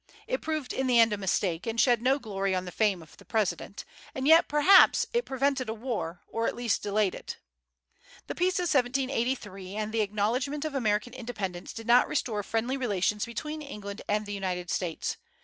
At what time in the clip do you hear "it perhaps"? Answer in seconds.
4.45-5.05